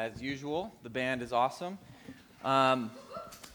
[0.00, 0.72] as usual.
[0.82, 1.76] The band is awesome.
[2.42, 2.90] Um,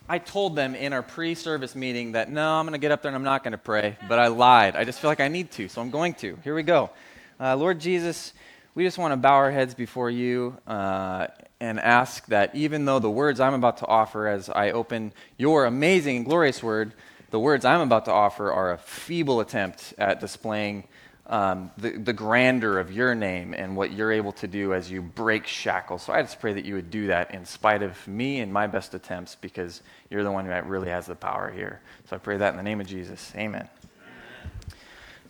[0.07, 3.01] I told them in our pre service meeting that no, I'm going to get up
[3.01, 4.75] there and I'm not going to pray, but I lied.
[4.75, 6.37] I just feel like I need to, so I'm going to.
[6.43, 6.91] Here we go.
[7.39, 8.31] Uh, Lord Jesus,
[8.75, 11.27] we just want to bow our heads before you uh,
[11.59, 15.65] and ask that even though the words I'm about to offer as I open your
[15.65, 16.93] amazing and glorious word,
[17.31, 20.87] the words I'm about to offer are a feeble attempt at displaying
[21.27, 25.01] um, the, the grandeur of your name and what you're able to do as you
[25.01, 26.03] break shackles.
[26.03, 28.67] So I just pray that you would do that in spite of me and my
[28.67, 31.81] best attempts because you're the one that really has the power here.
[32.09, 33.31] So I pray that in the name of Jesus.
[33.35, 33.67] Amen.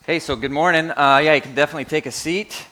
[0.05, 0.91] Hey, so good morning.
[0.91, 2.65] Uh, yeah, you can definitely take a seat.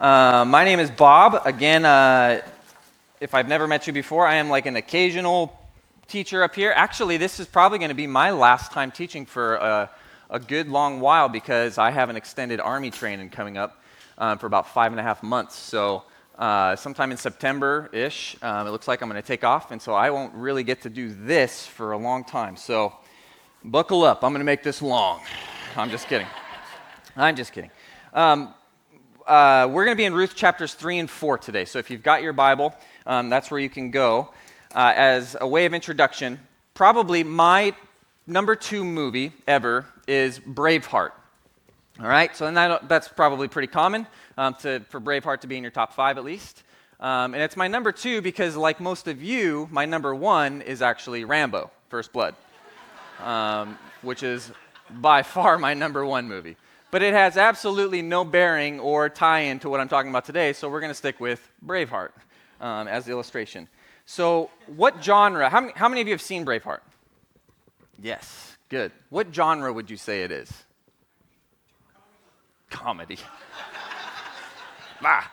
[0.00, 1.46] Uh, my name is Bob.
[1.46, 2.42] Again, uh,
[3.20, 5.56] if I've never met you before, I am like an occasional
[6.08, 6.72] teacher up here.
[6.74, 9.88] Actually, this is probably going to be my last time teaching for
[10.34, 13.80] a good long while because I have an extended Army training coming up
[14.18, 15.54] um, for about five and a half months.
[15.54, 16.02] So,
[16.36, 19.80] uh, sometime in September ish, um, it looks like I'm going to take off, and
[19.80, 22.56] so I won't really get to do this for a long time.
[22.56, 22.92] So,
[23.62, 24.24] buckle up.
[24.24, 25.20] I'm going to make this long.
[25.76, 26.26] I'm just kidding.
[27.16, 27.70] I'm just kidding.
[28.12, 28.52] Um,
[29.28, 31.64] uh, we're going to be in Ruth chapters 3 and 4 today.
[31.64, 32.74] So, if you've got your Bible,
[33.06, 34.34] um, that's where you can go.
[34.74, 36.40] Uh, as a way of introduction,
[36.74, 37.72] probably my
[38.26, 41.12] number two movie ever is Braveheart.
[42.00, 45.62] All right, so that, that's probably pretty common um, to, for Braveheart to be in
[45.62, 46.64] your top five at least.
[46.98, 50.82] Um, and it's my number two because, like most of you, my number one is
[50.82, 52.34] actually Rambo, First Blood,
[53.22, 54.50] um, which is
[54.90, 56.56] by far my number one movie.
[56.90, 60.52] But it has absolutely no bearing or tie in to what I'm talking about today,
[60.52, 62.10] so we're going to stick with Braveheart
[62.60, 63.68] um, as the illustration.
[64.06, 65.48] So, what genre?
[65.48, 66.80] How many, how many of you have seen Braveheart?
[68.02, 68.92] Yes, good.
[69.10, 70.50] What genre would you say it is?
[72.70, 73.18] Comedy.
[75.04, 75.30] ah.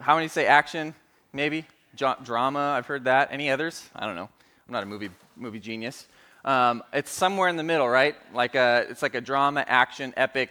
[0.00, 0.94] How many say action?
[1.32, 2.74] Maybe jo- drama.
[2.76, 3.28] I've heard that.
[3.30, 3.88] Any others?
[3.94, 4.28] I don't know.
[4.66, 6.06] I'm not a movie movie genius.
[6.44, 8.14] Um, it's somewhere in the middle, right?
[8.34, 10.50] Like a, it's like a drama, action, epic,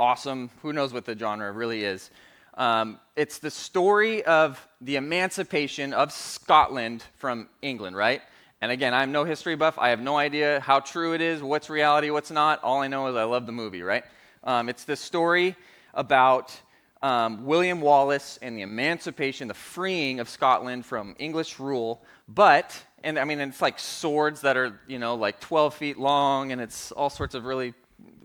[0.00, 0.50] awesome.
[0.62, 2.10] Who knows what the genre really is?
[2.54, 8.22] Um, it's the story of the emancipation of Scotland from England, right?
[8.66, 9.78] And again, I'm no history buff.
[9.78, 12.64] I have no idea how true it is, what's reality, what's not.
[12.64, 14.02] All I know is I love the movie, right?
[14.42, 15.54] Um, it's this story
[15.94, 16.52] about
[17.00, 22.02] um, William Wallace and the emancipation, the freeing of Scotland from English rule.
[22.26, 26.50] But, and I mean, it's like swords that are, you know, like 12 feet long,
[26.50, 27.72] and it's all sorts of really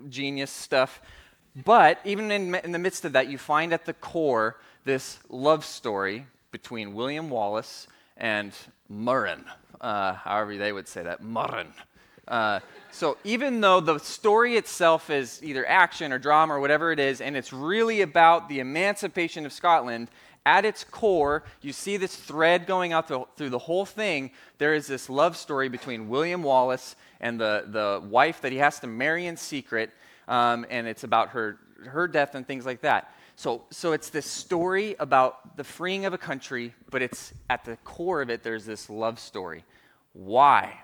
[0.10, 1.04] genius stuff.
[1.56, 5.66] But even in, in the midst of that, you find at the core this love
[5.66, 7.86] story between William Wallace
[8.18, 8.54] and
[8.92, 9.46] Murron,
[9.80, 11.68] uh, however they would say that, Murron.
[12.28, 12.60] Uh,
[12.92, 17.22] so even though the story itself is either action or drama or whatever it is,
[17.22, 20.10] and it's really about the emancipation of Scotland,
[20.46, 24.32] at its core, you see this thread going out the, through the whole thing.
[24.58, 28.80] There is this love story between William Wallace and the, the wife that he has
[28.80, 29.92] to marry in secret,
[30.28, 33.14] um, and it's about her, her death and things like that.
[33.36, 37.78] So, so it's this story about the freeing of a country, but it's at the
[37.78, 39.64] core of it, there's this love story.
[40.14, 40.78] Why?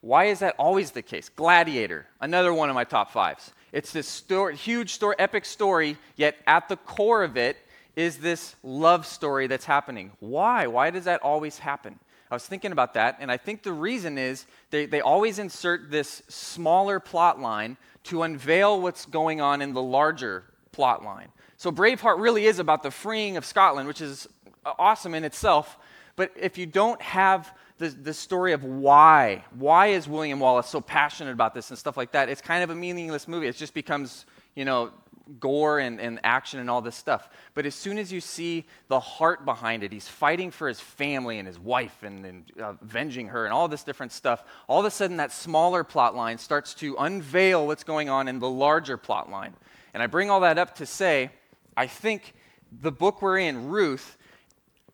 [0.00, 1.28] Why is that always the case?
[1.28, 3.52] Gladiator, another one of my top fives.
[3.72, 7.56] It's this story, huge story, epic story, yet at the core of it
[7.96, 10.12] is this love story that's happening.
[10.20, 10.66] Why?
[10.66, 11.98] Why does that always happen?
[12.30, 15.90] I was thinking about that, and I think the reason is they, they always insert
[15.90, 21.28] this smaller plot line to unveil what's going on in the larger plot line.
[21.62, 24.28] So Braveheart really is about the freeing of Scotland, which is
[24.64, 25.78] awesome in itself.
[26.16, 30.80] But if you don't have the, the story of why, why is William Wallace so
[30.80, 33.46] passionate about this and stuff like that, it's kind of a meaningless movie.
[33.46, 34.90] It just becomes, you know,
[35.38, 37.30] gore and, and action and all this stuff.
[37.54, 41.38] But as soon as you see the heart behind it, he's fighting for his family
[41.38, 44.42] and his wife and, and uh, avenging her and all this different stuff.
[44.66, 48.40] All of a sudden, that smaller plot line starts to unveil what's going on in
[48.40, 49.54] the larger plot line.
[49.94, 51.30] And I bring all that up to say,
[51.76, 52.34] I think
[52.80, 54.16] the book we're in, Ruth,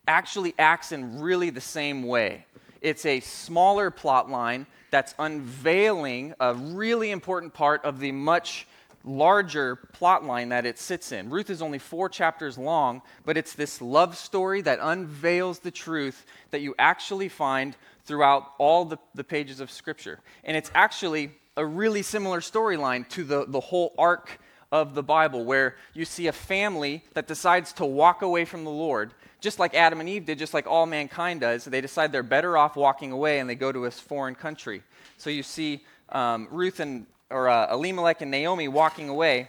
[0.07, 2.47] actually acts in really the same way.
[2.81, 8.67] It's a smaller plot line that's unveiling a really important part of the much
[9.05, 11.31] larger plot line that it sits in.
[11.31, 16.25] Ruth is only four chapters long, but it's this love story that unveils the truth
[16.51, 20.21] that you actually find throughout all the, the pages of Scripture.
[20.45, 25.45] And it's actually a really similar storyline to the, the whole arc of the Bible,
[25.45, 29.75] where you see a family that decides to walk away from the Lord, just like
[29.75, 31.65] Adam and Eve did, just like all mankind does.
[31.65, 34.83] They decide they're better off walking away and they go to a foreign country.
[35.17, 39.49] So you see um, Ruth and or uh, Elimelech and Naomi walking away,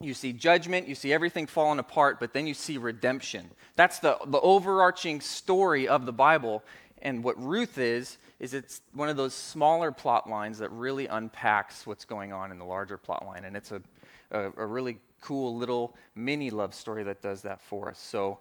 [0.00, 3.50] you see judgment, you see everything falling apart, but then you see redemption.
[3.76, 6.62] That's the, the overarching story of the Bible.
[7.02, 11.86] And what Ruth is, is it's one of those smaller plot lines that really unpacks
[11.86, 13.44] what's going on in the larger plot line.
[13.44, 13.80] And it's a,
[14.32, 17.98] a, a really cool little mini love story that does that for us.
[17.98, 18.40] So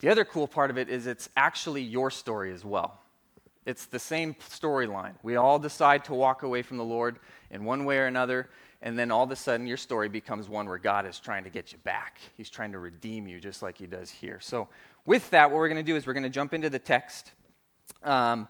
[0.00, 3.00] the other cool part of it is it's actually your story as well.
[3.66, 5.14] It's the same storyline.
[5.22, 7.18] We all decide to walk away from the Lord
[7.50, 8.48] in one way or another,
[8.82, 11.50] and then all of a sudden your story becomes one where God is trying to
[11.50, 12.18] get you back.
[12.36, 14.38] He's trying to redeem you just like he does here.
[14.40, 14.68] So,
[15.04, 17.32] with that, what we're going to do is we're going to jump into the text
[18.02, 18.48] um,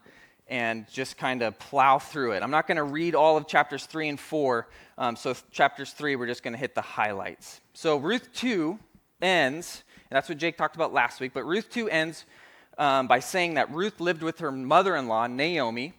[0.50, 2.42] and just kind of plow through it.
[2.42, 4.68] I'm not going to read all of chapters 3 and 4.
[4.98, 7.62] Um, so, chapters 3, we're just going to hit the highlights.
[7.72, 8.78] So, Ruth 2
[9.22, 12.26] ends, and that's what Jake talked about last week, but Ruth 2 ends
[12.76, 15.94] um, by saying that Ruth lived with her mother in law, Naomi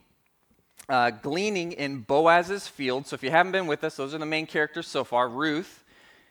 [0.89, 3.07] uh, gleaning in Boaz's field.
[3.07, 5.83] So if you haven't been with us, those are the main characters so far Ruth.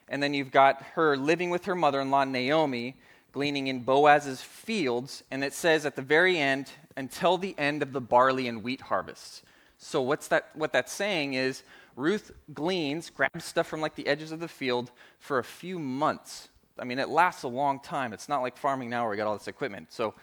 [0.09, 2.97] And then you've got her living with her mother in law, Naomi,
[3.33, 5.23] gleaning in Boaz's fields.
[5.31, 8.81] And it says at the very end, until the end of the barley and wheat
[8.81, 9.43] harvests.
[9.79, 11.63] So what's that, what that's saying is
[11.97, 16.49] Ruth gleans, grabs stuff from like the edges of the field for a few months.
[16.79, 18.13] I mean, it lasts a long time.
[18.13, 19.93] It's not like farming now where we got all this equipment.
[19.93, 20.15] So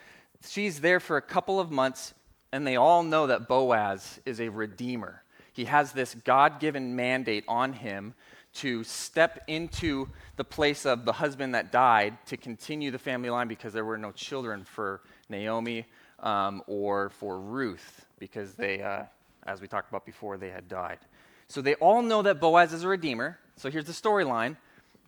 [0.48, 2.14] she's there for a couple of months
[2.52, 5.24] and they all know that Boaz is a redeemer.
[5.54, 8.14] He has this God given mandate on him
[8.56, 13.48] to step into the place of the husband that died to continue the family line
[13.48, 15.86] because there were no children for Naomi
[16.20, 19.04] um, or for Ruth because they, uh,
[19.46, 21.00] as we talked about before, they had died.
[21.48, 23.40] So they all know that Boaz is a redeemer.
[23.56, 24.58] So here's the storyline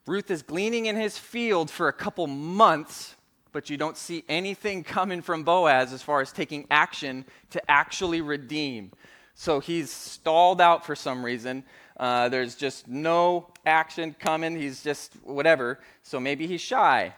[0.06, 3.15] Ruth is gleaning in his field for a couple months
[3.51, 8.21] but you don't see anything coming from Boaz as far as taking action to actually
[8.21, 8.91] redeem.
[9.33, 11.63] So he's stalled out for some reason.
[11.97, 14.56] Uh, there's just no action coming.
[14.56, 15.79] He's just whatever.
[16.03, 17.13] So maybe he's shy,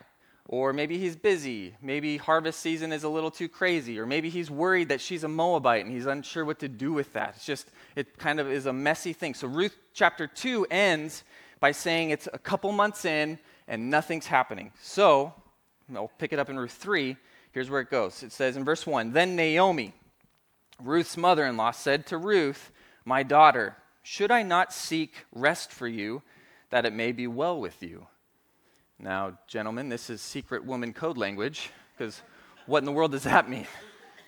[0.47, 1.75] or maybe he's busy.
[1.81, 5.27] Maybe harvest season is a little too crazy, or maybe he's worried that she's a
[5.27, 7.33] Moabite and he's unsure what to do with that.
[7.35, 9.33] It's just, it kind of is a messy thing.
[9.33, 11.23] So Ruth chapter 2 ends
[11.59, 14.71] by saying it's a couple months in and nothing's happening.
[14.81, 15.33] So
[15.95, 17.15] I'll pick it up in Ruth 3.
[17.51, 18.23] Here's where it goes.
[18.23, 19.93] It says in verse 1 Then Naomi,
[20.81, 22.71] Ruth's mother in law, said to Ruth,
[23.05, 26.23] My daughter, should I not seek rest for you,
[26.69, 28.07] that it may be well with you?
[29.03, 32.21] Now, gentlemen, this is secret woman code language, because
[32.67, 33.65] what in the world does that mean?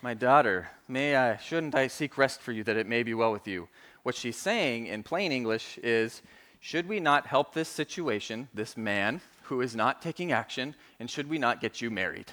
[0.01, 3.31] My daughter, may I, shouldn't I seek rest for you, that it may be well
[3.31, 3.67] with you?
[4.01, 6.23] What she's saying in plain English is,
[6.59, 11.29] should we not help this situation, this man, who is not taking action, and should
[11.29, 12.31] we not get you married?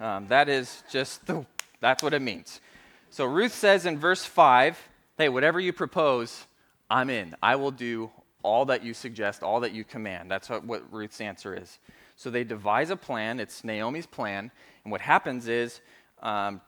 [0.00, 1.46] Um, that is just the,
[1.80, 2.60] that's what it means.
[3.08, 4.78] So Ruth says in verse 5,
[5.16, 6.44] hey, whatever you propose,
[6.90, 7.34] I'm in.
[7.42, 8.10] I will do
[8.42, 10.30] all that you suggest, all that you command.
[10.30, 11.78] That's what, what Ruth's answer is.
[12.16, 13.40] So they devise a plan.
[13.40, 14.50] It's Naomi's plan.
[14.84, 15.80] And what happens is,
[16.22, 16.60] um,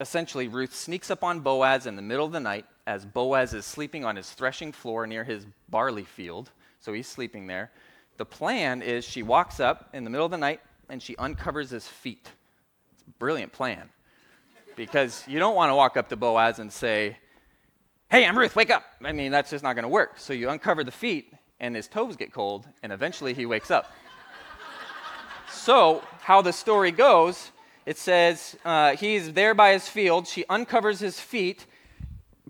[0.00, 3.64] essentially, Ruth sneaks up on Boaz in the middle of the night as Boaz is
[3.64, 6.50] sleeping on his threshing floor near his barley field.
[6.80, 7.70] So he's sleeping there.
[8.16, 11.70] The plan is she walks up in the middle of the night and she uncovers
[11.70, 12.28] his feet.
[12.92, 13.88] It's a brilliant plan.
[14.76, 17.16] Because you don't want to walk up to Boaz and say,
[18.10, 18.82] Hey, I'm Ruth, wake up.
[19.04, 20.18] I mean, that's just not going to work.
[20.18, 23.92] So you uncover the feet, and his toes get cold, and eventually he wakes up.
[25.48, 27.52] so, how the story goes,
[27.86, 30.26] it says uh, he's there by his field.
[30.26, 31.66] She uncovers his feet.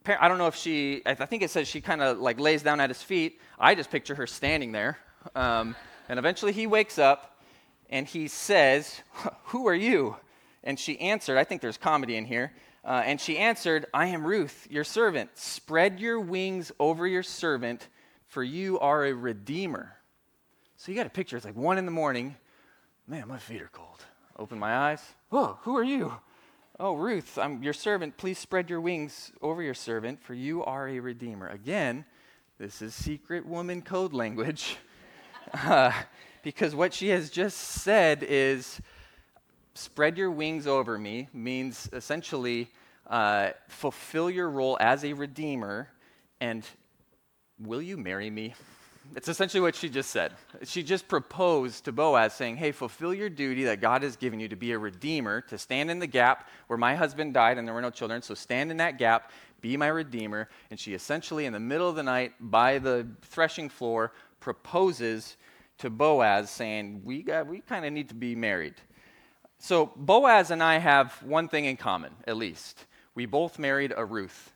[0.06, 2.80] I don't know if she, I think it says she kind of like lays down
[2.80, 3.38] at his feet.
[3.58, 4.96] I just picture her standing there
[5.34, 5.76] um,
[6.08, 7.38] and eventually he wakes up
[7.90, 9.02] and he says,
[9.44, 10.16] Who are you?
[10.64, 12.52] And she answered, I think there's comedy in here.
[12.84, 15.30] Uh, and she answered, I am Ruth, your servant.
[15.34, 17.88] Spread your wings over your servant,
[18.26, 19.96] for you are a redeemer.
[20.76, 21.36] So you got a picture.
[21.36, 22.36] It's like one in the morning.
[23.06, 24.04] Man, my feet are cold.
[24.38, 25.02] Open my eyes.
[25.28, 26.14] Whoa, who are you?
[26.78, 28.16] Oh, Ruth, I'm your servant.
[28.16, 31.48] Please spread your wings over your servant, for you are a redeemer.
[31.48, 32.06] Again,
[32.58, 34.76] this is secret woman code language.
[35.52, 35.90] Uh,
[36.42, 38.80] because what she has just said is,
[39.74, 42.68] spread your wings over me, means essentially
[43.06, 45.88] uh, fulfill your role as a redeemer,
[46.40, 46.64] and
[47.58, 48.54] will you marry me?
[49.16, 50.32] It's essentially what she just said.
[50.62, 54.48] She just proposed to Boaz, saying, Hey, fulfill your duty that God has given you
[54.48, 57.74] to be a redeemer, to stand in the gap where my husband died and there
[57.74, 58.22] were no children.
[58.22, 60.48] So stand in that gap, be my redeemer.
[60.70, 65.36] And she essentially, in the middle of the night, by the threshing floor, proposes
[65.78, 68.74] to Boaz, saying, We, got, we kind of need to be married.
[69.62, 72.86] So Boaz and I have one thing in common, at least.
[73.14, 74.52] We both married a Ruth.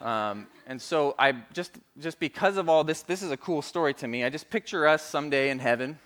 [0.00, 3.92] Um, and so I just just because of all this, this is a cool story
[3.94, 4.24] to me.
[4.24, 5.98] I just picture us someday in heaven.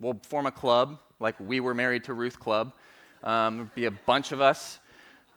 [0.00, 2.72] We'll form a club like we were married to Ruth Club.
[3.22, 4.80] Um, be a bunch of us,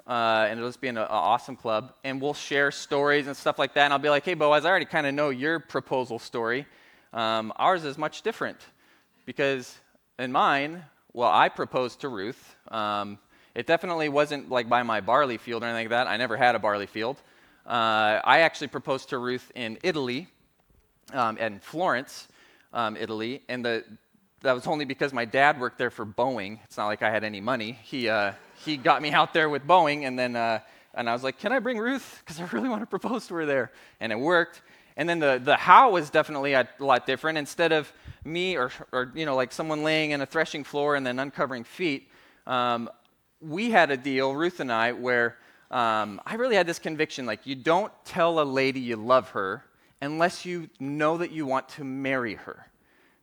[0.07, 1.93] uh, and it'll just be an, an, awesome club.
[2.03, 3.83] And we'll share stories and stuff like that.
[3.83, 6.65] And I'll be like, "Hey, Boaz, I already kind of know your proposal story.
[7.13, 8.57] Um, ours is much different
[9.27, 9.77] because
[10.17, 10.83] in mine,
[11.17, 12.55] well, I proposed to Ruth.
[12.67, 13.17] Um,
[13.55, 16.05] it definitely wasn't like by my barley field or anything like that.
[16.05, 17.17] I never had a barley field.
[17.65, 20.27] Uh, I actually proposed to Ruth in Italy,
[21.13, 22.27] um, in Florence,
[22.71, 23.83] um, Italy, and the,
[24.41, 26.59] that was only because my dad worked there for Boeing.
[26.65, 27.79] It's not like I had any money.
[27.81, 28.33] He, uh,
[28.63, 30.59] he got me out there with Boeing, and then uh,
[30.93, 32.21] and I was like, "Can I bring Ruth?
[32.23, 34.61] Because I really want to propose to her there." And it worked.
[34.95, 37.39] And then the, the how was definitely a lot different.
[37.39, 37.91] Instead of
[38.23, 41.63] me or, or you know like someone laying in a threshing floor and then uncovering
[41.63, 42.09] feet,
[42.45, 42.89] um,
[43.41, 45.37] we had a deal, Ruth and I, where
[45.69, 49.63] um, I really had this conviction like, you don't tell a lady you love her
[50.01, 52.67] unless you know that you want to marry her.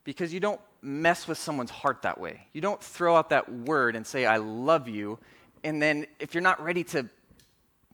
[0.03, 2.47] Because you don't mess with someone's heart that way.
[2.53, 5.17] You don't throw out that word and say, I love you,
[5.63, 7.09] and then if you're not ready to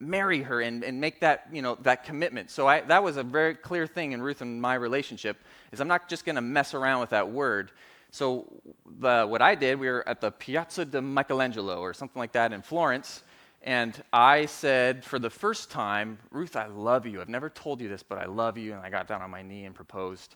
[0.01, 2.49] marry her and, and make that, you know, that commitment.
[2.49, 5.37] So I, that was a very clear thing in Ruth and my relationship,
[5.71, 7.71] is I'm not just going to mess around with that word.
[8.09, 8.51] So
[8.99, 12.51] the, what I did, we were at the Piazza di Michelangelo or something like that
[12.51, 13.23] in Florence,
[13.63, 17.21] and I said for the first time, Ruth, I love you.
[17.21, 18.73] I've never told you this, but I love you.
[18.73, 20.35] And I got down on my knee and proposed.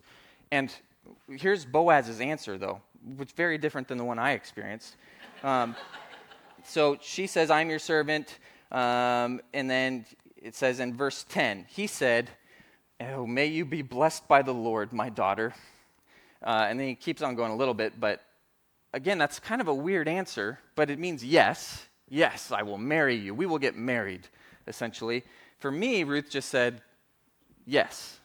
[0.51, 0.71] And
[1.29, 2.81] here's Boaz's answer, though,
[3.17, 4.97] which very different than the one I experienced.
[5.43, 5.75] Um,
[6.63, 8.37] so she says, I'm your servant.
[8.71, 10.05] Um, and then
[10.35, 12.29] it says in verse 10, he said,
[12.99, 15.53] Oh, may you be blessed by the Lord, my daughter.
[16.41, 18.21] Uh, and then he keeps on going a little bit, but
[18.93, 21.85] again, that's kind of a weird answer, but it means yes.
[22.07, 23.33] Yes, I will marry you.
[23.33, 24.27] We will get married,
[24.67, 25.23] essentially.
[25.59, 26.81] For me, Ruth just said,
[27.65, 28.19] Yes.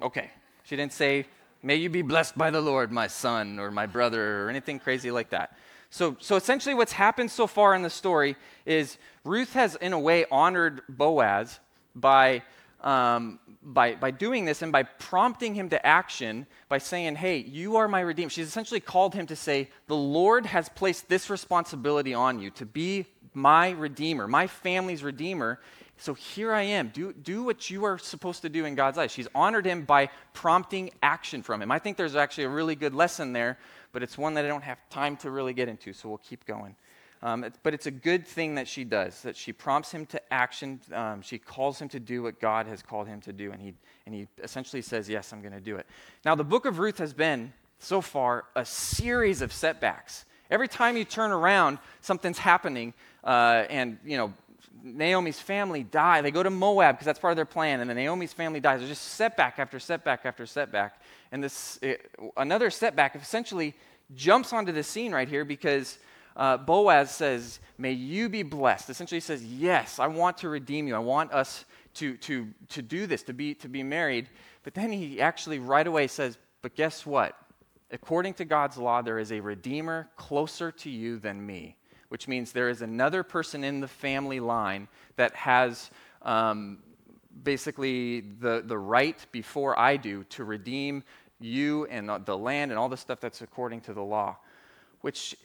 [0.00, 0.30] Okay.
[0.64, 1.26] She didn't say,
[1.62, 5.10] May you be blessed by the Lord, my son, or my brother, or anything crazy
[5.10, 5.56] like that.
[5.94, 8.34] So, so essentially, what's happened so far in the story
[8.66, 11.60] is Ruth has, in a way, honored Boaz
[11.94, 12.42] by
[12.80, 17.76] um, by, by doing this and by prompting him to action by saying, Hey, you
[17.76, 18.28] are my redeemer.
[18.28, 22.66] She's essentially called him to say, The Lord has placed this responsibility on you to
[22.66, 25.60] be my redeemer, my family's redeemer.
[25.96, 26.88] So here I am.
[26.88, 29.12] Do, do what you are supposed to do in God's eyes.
[29.12, 31.70] She's honored him by prompting action from him.
[31.70, 33.58] I think there's actually a really good lesson there,
[33.94, 36.44] but it's one that I don't have time to really get into, so we'll keep
[36.44, 36.74] going.
[37.22, 40.80] Um, but it's a good thing that she does, that she prompts him to action.
[40.92, 43.72] Um, she calls him to do what God has called him to do, and he,
[44.04, 45.86] and he essentially says, Yes, I'm going to do it.
[46.24, 50.24] Now, the book of Ruth has been, so far, a series of setbacks.
[50.50, 54.34] Every time you turn around, something's happening, uh, and, you know,
[54.84, 56.20] Naomi's family die.
[56.20, 58.80] They go to Moab because that's part of their plan, and then Naomi's family dies.
[58.80, 61.00] There's just setback after setback after setback.
[61.32, 63.74] And this it, another setback essentially
[64.14, 65.98] jumps onto the scene right here because
[66.36, 68.90] uh, Boaz says, May you be blessed.
[68.90, 70.94] Essentially, says, Yes, I want to redeem you.
[70.94, 71.64] I want us
[71.94, 74.28] to, to, to do this, to be, to be married.
[74.64, 77.36] But then he actually right away says, But guess what?
[77.90, 81.76] According to God's law, there is a redeemer closer to you than me,
[82.08, 85.90] which means there is another person in the family line that has
[86.22, 86.78] um,
[87.42, 91.02] basically the, the right before I do to redeem
[91.40, 94.36] you and the land and all the stuff that's according to the law,
[95.00, 95.36] which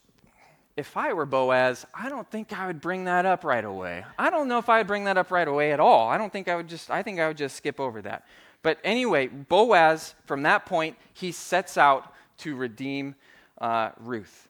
[0.77, 4.05] if I were Boaz, I don't think I would bring that up right away.
[4.17, 6.07] I don't know if I would bring that up right away at all.
[6.07, 8.25] I don't think I would just, I think I would just skip over that.
[8.61, 13.15] But anyway, Boaz, from that point, he sets out to redeem
[13.59, 14.48] uh, Ruth.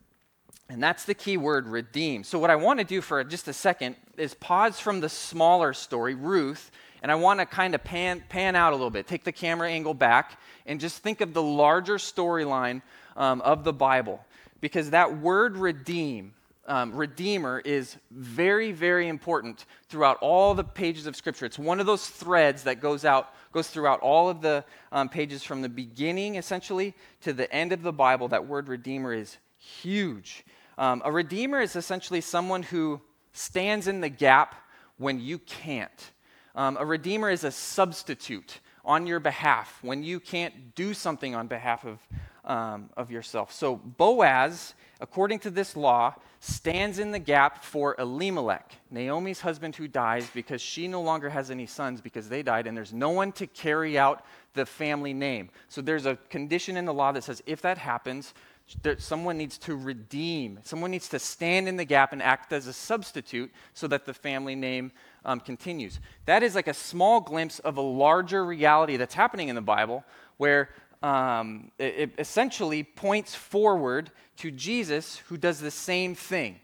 [0.69, 2.23] And that's the key word, redeem.
[2.23, 5.73] So, what I want to do for just a second is pause from the smaller
[5.73, 6.69] story, Ruth,
[7.01, 9.69] and I want to kind of pan, pan out a little bit, take the camera
[9.69, 12.83] angle back, and just think of the larger storyline
[13.17, 14.23] um, of the Bible
[14.61, 16.33] because that word redeem,
[16.67, 21.45] um, redeemer, is very, very important throughout all the pages of Scripture.
[21.45, 25.43] It's one of those threads that goes out, goes throughout all of the um, pages
[25.43, 28.27] from the beginning, essentially, to the end of the Bible.
[28.27, 30.45] That word redeemer is huge.
[30.79, 33.01] Um, a redeemer is essentially someone who
[33.33, 34.55] stands in the gap
[34.97, 36.11] when you can't.
[36.55, 41.47] Um, a redeemer is a substitute on your behalf when you can't do something on
[41.47, 41.99] behalf of,
[42.45, 43.51] um, of yourself.
[43.51, 49.89] So Boaz, according to this law, stands in the gap for Elimelech, Naomi's husband who
[49.89, 53.33] dies because she no longer has any sons because they died, and there's no one
[53.33, 55.49] to carry out the family name.
[55.67, 58.33] So there's a condition in the law that says if that happens,
[58.81, 60.59] There, someone needs to redeem.
[60.63, 64.13] Someone needs to stand in the gap and act as a substitute so that the
[64.13, 64.91] family name
[65.25, 65.99] um, continues.
[66.25, 70.03] That is like a small glimpse of a larger reality that's happening in the Bible
[70.37, 70.69] where
[71.01, 76.59] um, it, it essentially points forward to Jesus who does the same thing.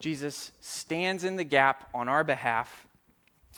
[0.00, 2.86] Jesus stands in the gap on our behalf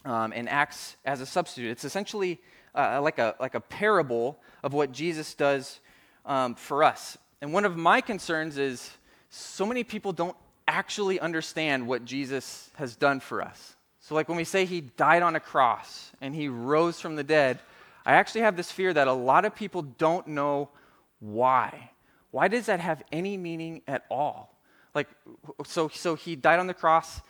[0.04, 1.70] um, and acts as a substitute.
[1.70, 2.40] It's essentially
[2.74, 5.80] uh, like, a, like a parable of what Jesus does
[6.24, 7.18] um, for us.
[7.40, 8.90] And one of my concerns is
[9.30, 10.36] so many people don't
[10.68, 13.76] actually understand what Jesus has done for us.
[14.00, 17.24] So, like when we say he died on a cross and he rose from the
[17.24, 17.60] dead,
[18.04, 20.70] I actually have this fear that a lot of people don't know
[21.20, 21.90] why.
[22.30, 24.58] Why does that have any meaning at all?
[24.94, 25.08] Like,
[25.64, 27.20] so, so he died on the cross,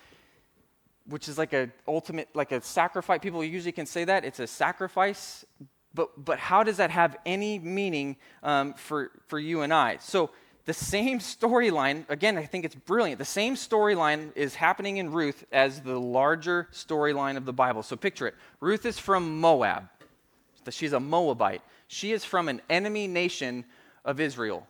[1.06, 3.20] which is like a ultimate, like a sacrifice.
[3.20, 5.44] People usually can say that it's a sacrifice,
[5.94, 9.98] but but how does that have any meaning um, for for you and I?
[10.00, 10.30] So
[10.66, 13.18] the same storyline, again, I think it's brilliant.
[13.18, 17.82] The same storyline is happening in Ruth as the larger storyline of the Bible.
[17.82, 18.34] So picture it.
[18.60, 19.88] Ruth is from Moab.
[20.70, 21.62] She's a Moabite.
[21.88, 23.64] She is from an enemy nation
[24.04, 24.68] of Israel.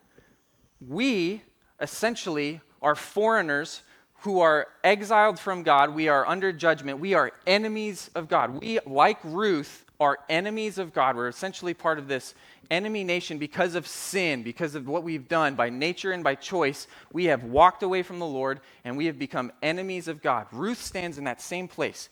[0.81, 1.43] We
[1.81, 3.83] essentially are foreigners
[4.21, 5.95] who are exiled from God.
[5.95, 6.99] We are under judgment.
[6.99, 8.61] We are enemies of God.
[8.61, 11.15] We, like Ruth, are enemies of God.
[11.15, 12.35] We're essentially part of this
[12.71, 16.89] enemy nation because of sin, because of what we've done by nature and by choice.
[17.13, 20.47] We have walked away from the Lord and we have become enemies of God.
[20.53, 22.09] Ruth stands in that same place.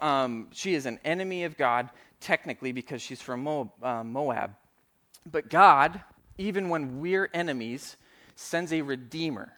[0.00, 3.46] Um, she is an enemy of God, technically, because she's from
[3.82, 4.54] uh, Moab.
[5.30, 6.00] But God,
[6.38, 7.96] even when we're enemies,
[8.34, 9.52] sends a redeemer.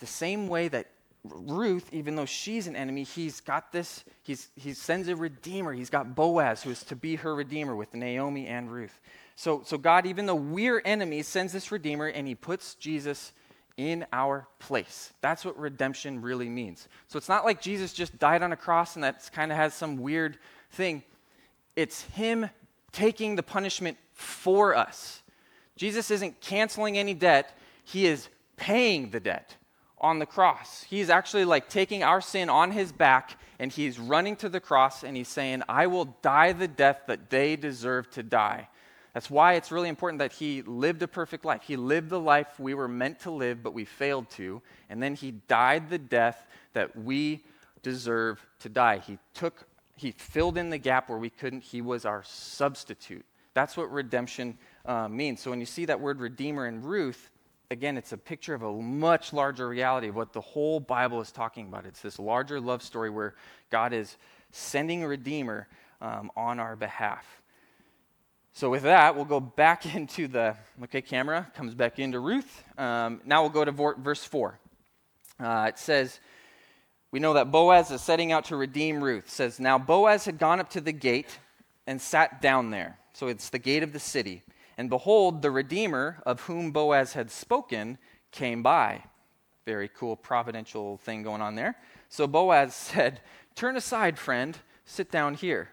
[0.00, 0.88] The same way that
[1.24, 5.72] Ruth, even though she's an enemy, he's got this, he's, he sends a redeemer.
[5.72, 9.00] He's got Boaz, who is to be her redeemer with Naomi and Ruth.
[9.36, 13.32] So, so God, even though we're enemies, sends this redeemer and he puts Jesus
[13.76, 15.12] in our place.
[15.20, 16.88] That's what redemption really means.
[17.06, 19.74] So it's not like Jesus just died on a cross and that kind of has
[19.74, 20.38] some weird
[20.72, 21.04] thing.
[21.76, 22.50] It's him
[22.90, 25.22] taking the punishment for us.
[25.76, 29.56] Jesus isn't canceling any debt, he is paying the debt
[30.02, 30.82] on the cross.
[30.82, 35.04] He's actually like taking our sin on his back and he's running to the cross
[35.04, 38.68] and he's saying, I will die the death that they deserve to die.
[39.14, 41.62] That's why it's really important that he lived a perfect life.
[41.62, 44.62] He lived the life we were meant to live, but we failed to.
[44.88, 47.44] And then he died the death that we
[47.82, 48.98] deserve to die.
[48.98, 51.62] He took, he filled in the gap where we couldn't.
[51.62, 53.24] He was our substitute.
[53.54, 55.40] That's what redemption uh, means.
[55.40, 57.30] So when you see that word redeemer in Ruth,
[57.72, 61.32] again, it's a picture of a much larger reality of what the whole Bible is
[61.32, 61.86] talking about.
[61.86, 63.34] It's this larger love story where
[63.70, 64.16] God is
[64.52, 65.66] sending a redeemer
[66.00, 67.26] um, on our behalf.
[68.52, 70.54] So, with that, we'll go back into the,
[70.84, 72.62] okay, camera comes back into Ruth.
[72.78, 74.58] Um, now we'll go to verse 4.
[75.40, 76.20] Uh, it says,
[77.10, 79.24] We know that Boaz is setting out to redeem Ruth.
[79.24, 81.38] It says, Now Boaz had gone up to the gate
[81.86, 82.98] and sat down there.
[83.14, 84.42] So, it's the gate of the city.
[84.76, 87.98] And behold, the Redeemer of whom Boaz had spoken
[88.30, 89.04] came by.
[89.64, 91.76] Very cool providential thing going on there.
[92.08, 93.20] So Boaz said,
[93.54, 95.68] Turn aside, friend, sit down here.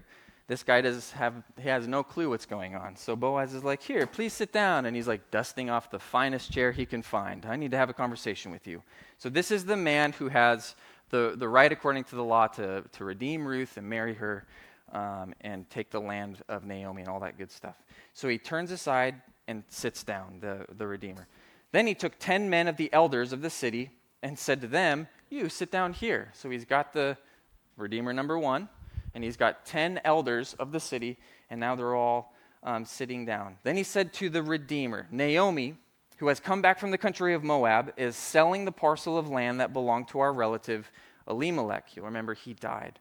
[0.48, 2.96] This guy does have he has no clue what's going on.
[2.96, 4.86] So Boaz is like, Here, please sit down.
[4.86, 7.46] And he's like dusting off the finest chair he can find.
[7.46, 8.84] I need to have a conversation with you.
[9.18, 10.76] So this is the man who has
[11.10, 14.46] the, the right according to the law to, to redeem Ruth and marry her
[14.92, 17.76] um, and take the land of Naomi and all that good stuff.
[18.14, 21.28] So he turns aside and sits down, the, the Redeemer.
[21.72, 23.92] Then he took ten men of the elders of the city
[24.24, 26.32] and said to them, You sit down here.
[26.34, 27.18] So he's got the
[27.78, 28.70] Redeemer number one,
[29.14, 31.18] and he's got ten elders of the city,
[31.50, 33.58] and now they're all um, sitting down.
[33.64, 35.76] Then he said to the Redeemer, Naomi,
[36.18, 39.62] who has come back from the country of Moab, is selling the parcel of land
[39.62, 40.92] that belonged to our relative
[41.28, 41.96] Elimelech.
[41.96, 43.00] You'll remember he died.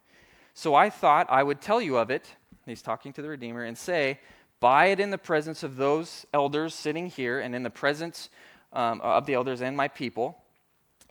[0.58, 2.34] So I thought I would tell you of it.
[2.66, 4.18] He's talking to the Redeemer and say,
[4.58, 8.28] Buy it in the presence of those elders sitting here and in the presence
[8.72, 10.36] um, of the elders and my people.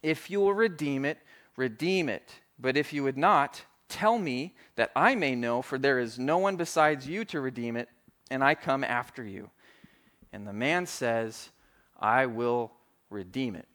[0.04, 1.20] If you will redeem it,
[1.56, 2.30] redeem it.
[2.60, 6.40] But if you would not, tell me that I may know, for there is no
[6.40, 7.88] one besides you to redeem it,
[8.30, 9.50] and I come after you.
[10.34, 11.52] And the man says,
[11.98, 12.74] I will
[13.10, 13.70] redeem it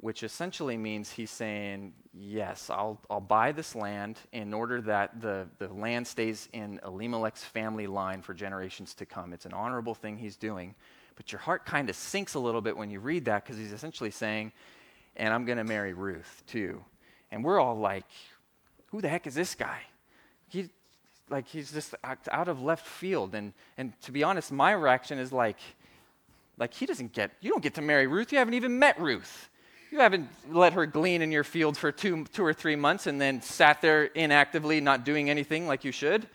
[0.00, 5.46] which essentially means he's saying, Yes, I'll, I'll buy this land in order that the,
[5.58, 9.32] the land stays in Elimelech's family line for generations to come.
[9.32, 10.74] It's an honorable thing he's doing.
[11.14, 13.72] But your heart kind of sinks a little bit when you read that because he's
[13.72, 14.52] essentially saying,
[15.16, 16.84] And I'm going to marry Ruth too.
[17.30, 18.06] And we're all like,
[18.86, 19.80] Who the heck is this guy?
[20.48, 20.70] He,
[21.28, 23.34] like he's just out of left field.
[23.34, 25.58] And, and to be honest, my reaction is like,
[26.56, 28.32] Like, he doesn't get, you don't get to marry Ruth.
[28.32, 29.50] You haven't even met Ruth.
[29.90, 33.18] You haven't let her glean in your field for two, two or three months and
[33.18, 36.26] then sat there inactively, not doing anything like you should.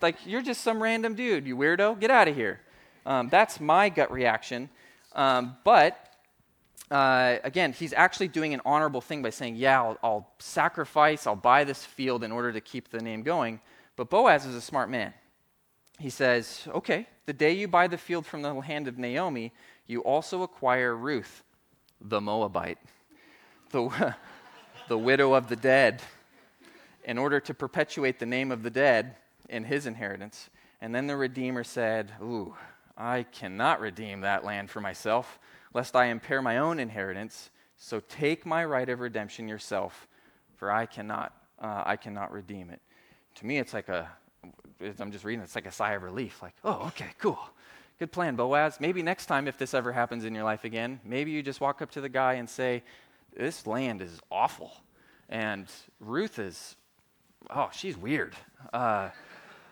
[0.00, 1.98] Like, you're just some random dude, you weirdo.
[2.00, 2.60] Get out of here.
[3.06, 4.68] Um, that's my gut reaction.
[5.14, 6.08] Um, but
[6.90, 11.36] uh, again, he's actually doing an honorable thing by saying, Yeah, I'll, I'll, sacrifice, I'll
[11.36, 13.60] buy this field in order to keep the name going.
[13.96, 15.12] But Boaz is a smart man.
[15.98, 19.52] He says, Okay, the day you buy the field from the hand of Naomi,
[19.86, 21.42] you also acquire Ruth,
[22.00, 22.78] the Moabite,
[23.70, 24.14] the,
[24.88, 26.02] the widow of the dead,
[27.04, 29.16] in order to perpetuate the name of the dead
[29.48, 30.50] in his inheritance.
[30.80, 32.54] And then the Redeemer said, Ooh,
[32.96, 35.38] I cannot redeem that land for myself
[35.74, 37.50] lest I impair my own inheritance.
[37.76, 40.08] So take my right of redemption yourself,
[40.56, 42.80] for I cannot, uh, I cannot redeem it.
[43.36, 44.10] To me, it's like a,
[44.98, 46.42] I'm just reading, it's like a sigh of relief.
[46.42, 47.38] Like, oh, okay, cool.
[47.98, 48.78] Good plan, Boaz.
[48.78, 51.82] Maybe next time, if this ever happens in your life again, maybe you just walk
[51.82, 52.84] up to the guy and say,
[53.36, 54.72] This land is awful.
[55.28, 55.66] And
[55.98, 56.76] Ruth is,
[57.50, 58.36] oh, she's weird.
[58.72, 59.10] Uh,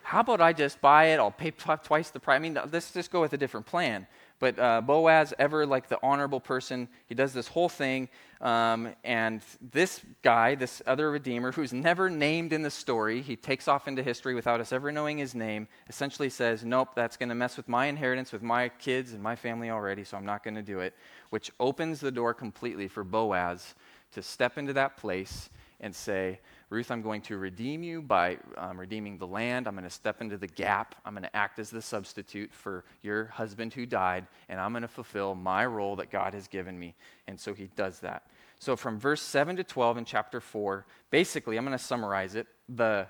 [0.02, 1.18] how about I just buy it?
[1.18, 2.36] I'll pay twice the price.
[2.36, 4.08] I mean, let's just go with a different plan.
[4.40, 8.08] But uh, Boaz, ever like the honorable person, he does this whole thing.
[8.40, 13.66] Um, and this guy, this other redeemer, who's never named in the story, he takes
[13.66, 17.34] off into history without us ever knowing his name, essentially says, Nope, that's going to
[17.34, 20.54] mess with my inheritance, with my kids and my family already, so I'm not going
[20.54, 20.94] to do it.
[21.30, 23.74] Which opens the door completely for Boaz
[24.12, 25.48] to step into that place
[25.80, 29.68] and say, Ruth, I'm going to redeem you by um, redeeming the land.
[29.68, 30.96] I'm going to step into the gap.
[31.04, 34.82] I'm going to act as the substitute for your husband who died, and I'm going
[34.82, 36.96] to fulfill my role that God has given me.
[37.28, 38.24] And so he does that.
[38.58, 42.48] So from verse 7 to 12 in chapter 4, basically, I'm going to summarize it.
[42.68, 43.06] The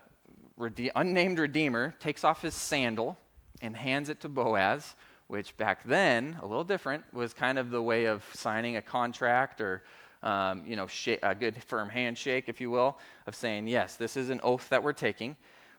[0.58, 3.16] rede- unnamed redeemer takes off his sandal
[3.62, 4.96] and hands it to Boaz,
[5.28, 9.62] which back then, a little different, was kind of the way of signing a contract
[9.62, 9.82] or
[10.26, 14.16] um, you know, sh- a good firm handshake, if you will, of saying, yes, this
[14.16, 15.36] is an oath that we're taking.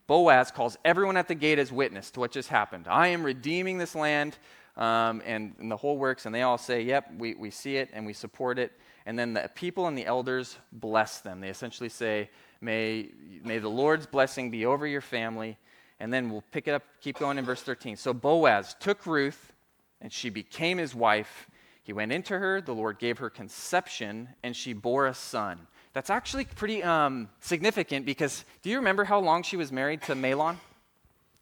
[0.07, 2.87] Boaz calls everyone at the gate as witness to what just happened.
[2.87, 4.37] I am redeeming this land,
[4.77, 7.89] um, and, and, the whole works, and they all say, yep, we, we see it
[7.91, 8.71] and we support it.
[9.05, 11.41] And then the people and the elders bless them.
[11.41, 12.29] They essentially say,
[12.61, 13.09] may,
[13.43, 15.57] may the Lord's blessing be over your family.
[15.99, 17.97] And then we'll pick it up, keep going in verse 13.
[17.97, 19.51] So Boaz took Ruth,
[19.99, 21.49] and she became his wife
[21.87, 25.57] he went into her, the Lord gave her conception, and she bore a son.
[25.93, 30.13] That's actually pretty um, significant because do you remember how long she was married to
[30.13, 30.57] Mahlon?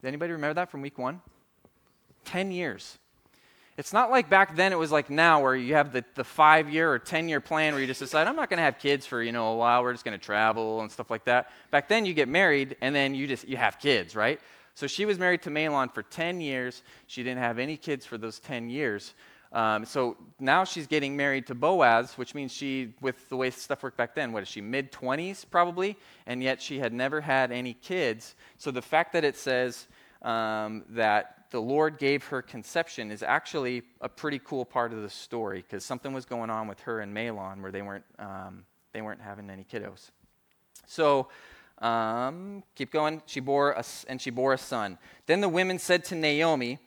[0.00, 1.20] Does anybody remember that from week one?
[2.26, 2.96] 10 years.
[3.76, 6.70] It's not like back then it was like now where you have the, the five
[6.70, 9.04] year or 10 year plan where you just decide, I'm not going to have kids
[9.04, 9.82] for, you know, a while.
[9.82, 11.50] We're just going to travel and stuff like that.
[11.72, 14.40] Back then you get married and then you just, you have kids, right?
[14.76, 16.84] So she was married to Mahlon for 10 years.
[17.08, 19.12] She didn't have any kids for those 10 years.
[19.52, 23.82] Um, so now she's getting married to Boaz, which means she, with the way stuff
[23.82, 25.96] worked back then, what is she, mid 20s probably?
[26.26, 28.34] And yet she had never had any kids.
[28.58, 29.86] So the fact that it says
[30.22, 35.10] um, that the Lord gave her conception is actually a pretty cool part of the
[35.10, 39.00] story because something was going on with her and Mahlon where they weren't, um, they
[39.00, 40.10] weren't having any kiddos.
[40.86, 41.28] So
[41.78, 43.22] um, keep going.
[43.26, 44.98] She bore a, and she bore a son.
[45.26, 46.78] Then the women said to Naomi,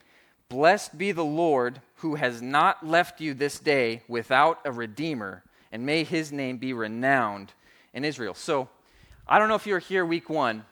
[0.50, 5.86] Blessed be the Lord who has not left you this day without a redeemer, and
[5.86, 7.54] may his name be renowned
[7.94, 8.34] in Israel.
[8.34, 8.68] So,
[9.28, 10.66] I don't know if you were here week one,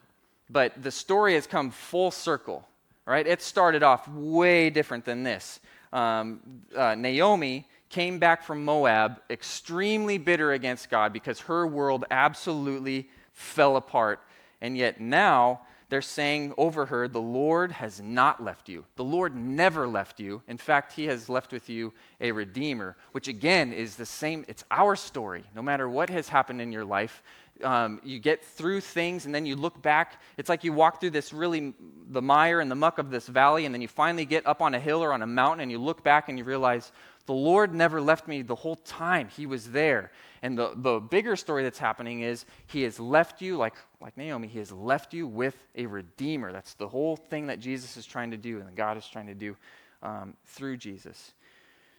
[0.50, 2.68] but the story has come full circle,
[3.06, 3.28] right?
[3.28, 5.60] It started off way different than this.
[5.94, 6.40] Um,
[6.76, 13.78] uh, Naomi came back from Moab extremely bitter against God because her world absolutely fell
[13.78, 14.22] apart.
[14.60, 18.86] And yet now they're saying over her, The Lord has not left you.
[18.96, 20.42] The Lord never left you.
[20.48, 24.44] In fact, He has left with you a Redeemer, which again is the same.
[24.48, 25.44] It's our story.
[25.56, 27.24] No matter what has happened in your life,
[27.64, 30.22] um, you get through things and then you look back.
[30.38, 31.74] It's like you walk through this really,
[32.10, 34.74] the mire and the muck of this valley, and then you finally get up on
[34.74, 36.92] a hill or on a mountain and you look back and you realize,
[37.26, 39.28] the Lord never left me the whole time.
[39.28, 40.12] He was there.
[40.42, 44.48] And the, the bigger story that's happening is He has left you, like, like Naomi,
[44.48, 46.52] He has left you with a Redeemer.
[46.52, 49.36] That's the whole thing that Jesus is trying to do and God is trying to
[49.36, 49.56] do
[50.04, 51.34] um, through Jesus.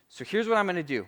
[0.09, 1.07] So here's what I'm going to do.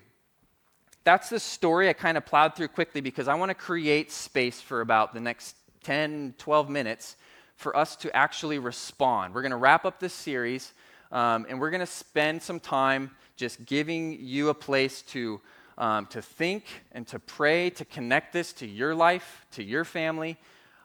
[1.04, 4.60] That's the story I kind of plowed through quickly because I want to create space
[4.60, 7.16] for about the next 10, 12 minutes
[7.56, 9.34] for us to actually respond.
[9.34, 10.74] We're going to wrap up this series
[11.12, 15.40] um, and we're going to spend some time just giving you a place to,
[15.80, 20.36] um, to think and to pray, to connect this to your life, to your family.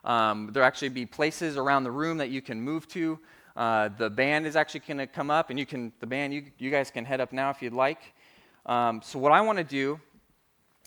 [0.05, 3.19] Um, there'll actually be places around the room that you can move to.
[3.57, 6.45] Uh, the band is actually going to come up, and you can, the band, you,
[6.57, 7.99] you guys can head up now if you'd like.
[8.65, 9.99] Um, so, what I want to do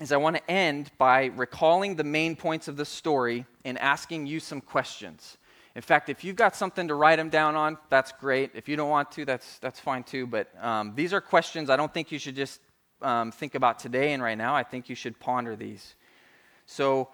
[0.01, 4.27] is I want to end by recalling the main points of the story and asking
[4.27, 5.37] you some questions.
[5.75, 8.53] In fact, if you've got something to write them down on, that's great.
[8.55, 10.27] If you don't want to, that's, that's fine too.
[10.27, 12.61] But um, these are questions I don't think you should just
[13.03, 14.55] um, think about today and right now.
[14.55, 15.95] I think you should ponder these.
[16.67, 17.09] So,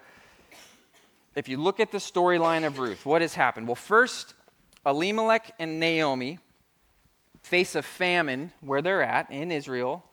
[1.35, 3.67] if you look at the storyline of Ruth, what has happened?
[3.67, 4.33] Well, first,
[4.85, 6.39] Elimelech and Naomi
[7.43, 10.03] face a famine where they're at in Israel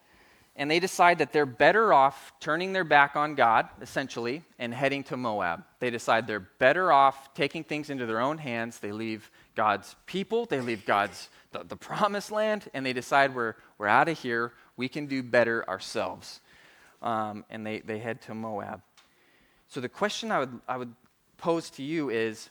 [0.54, 5.02] and they decide that they're better off turning their back on God, essentially, and heading
[5.04, 5.64] to Moab.
[5.80, 8.78] They decide they're better off taking things into their own hands.
[8.78, 13.54] They leave God's people, they leave God's the, the promised land, and they decide we're,
[13.78, 14.52] we're out of here.
[14.76, 16.40] We can do better ourselves.
[17.00, 18.80] Um, and they, they head to Moab.
[19.68, 20.94] So the question I would, I would
[21.37, 22.50] pose to you is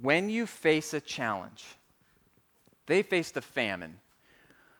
[0.00, 1.64] when you face a challenge,
[2.86, 3.98] they faced a famine.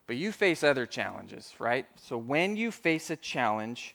[0.06, 1.86] But you face other challenges, right?
[1.96, 3.94] So when you face a challenge,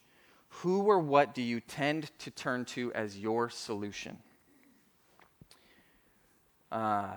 [0.50, 4.18] who or what do you tend to turn to as your solution?
[6.72, 7.16] Uh,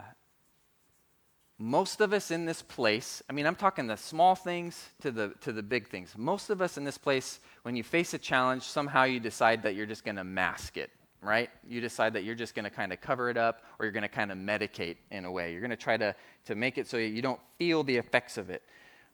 [1.63, 5.35] most of us in this place, I mean, I'm talking the small things to the,
[5.43, 6.15] to the big things.
[6.17, 9.75] Most of us in this place, when you face a challenge, somehow you decide that
[9.75, 11.51] you're just going to mask it, right?
[11.69, 14.03] You decide that you're just going to kind of cover it up or you're going
[14.03, 15.53] to kind of medicate in a way.
[15.53, 16.15] You're going to try to,
[16.55, 18.63] make it so you don't feel the effects of it.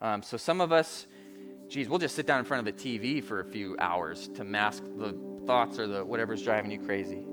[0.00, 1.08] Um, so some of us,
[1.68, 4.44] geez, we'll just sit down in front of the TV for a few hours to
[4.44, 5.14] mask the
[5.46, 7.26] thoughts or the whatever's driving you crazy.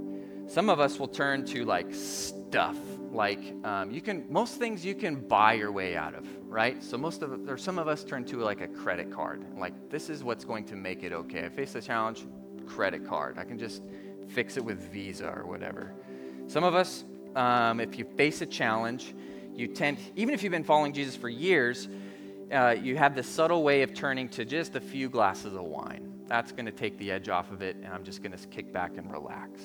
[0.47, 2.77] Some of us will turn to like stuff,
[3.13, 6.83] like um, you can most things you can buy your way out of, right?
[6.83, 10.09] So most of or some of us turn to like a credit card, like this
[10.09, 11.45] is what's going to make it okay.
[11.45, 12.25] I face a challenge,
[12.65, 13.37] credit card.
[13.37, 13.83] I can just
[14.27, 15.93] fix it with Visa or whatever.
[16.47, 17.03] Some of us,
[17.35, 19.13] um, if you face a challenge,
[19.55, 21.87] you tend, even if you've been following Jesus for years,
[22.51, 26.13] uh, you have this subtle way of turning to just a few glasses of wine.
[26.27, 28.71] That's going to take the edge off of it, and I'm just going to kick
[28.71, 29.61] back and relax.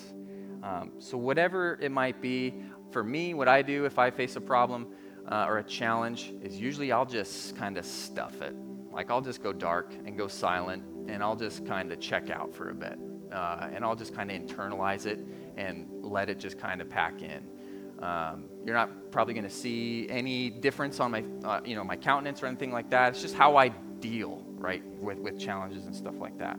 [0.62, 2.54] Um, so, whatever it might be,
[2.90, 4.88] for me, what I do if I face a problem
[5.30, 8.54] uh, or a challenge is usually I'll just kind of stuff it.
[8.90, 12.54] Like, I'll just go dark and go silent, and I'll just kind of check out
[12.54, 12.98] for a bit.
[13.30, 15.20] Uh, and I'll just kind of internalize it
[15.56, 17.46] and let it just kind of pack in.
[18.02, 21.96] Um, you're not probably going to see any difference on my, uh, you know, my
[21.96, 23.10] countenance or anything like that.
[23.10, 26.58] It's just how I deal, right, with, with challenges and stuff like that.